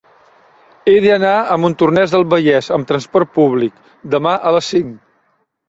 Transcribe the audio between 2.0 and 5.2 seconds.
del Vallès amb trasport públic demà a les cinc.